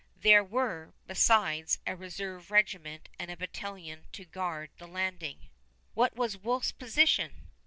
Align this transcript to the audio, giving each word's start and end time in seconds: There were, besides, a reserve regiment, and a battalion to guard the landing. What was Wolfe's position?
There 0.19 0.43
were, 0.43 0.95
besides, 1.05 1.77
a 1.85 1.95
reserve 1.95 2.49
regiment, 2.49 3.07
and 3.19 3.29
a 3.29 3.37
battalion 3.37 4.07
to 4.13 4.25
guard 4.25 4.71
the 4.79 4.87
landing. 4.87 5.51
What 5.93 6.15
was 6.15 6.35
Wolfe's 6.39 6.71
position? 6.71 7.49